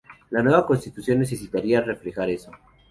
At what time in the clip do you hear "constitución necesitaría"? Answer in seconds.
0.65-1.79